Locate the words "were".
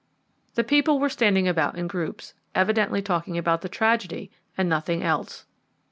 0.97-1.09